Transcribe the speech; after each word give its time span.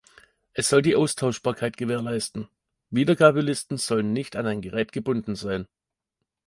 Es 0.53 0.67
soll 0.69 0.81
die 0.81 0.95
Austauschbarkeit 0.95 1.77
gewährleisten, 1.77 2.49
Wiedergabelisten 2.89 3.77
sollen 3.77 4.13
nicht 4.13 4.35
an 4.35 4.47
ein 4.47 4.61
Gerät 4.61 4.91
gebunden 4.93 5.35
sein. 5.35 5.67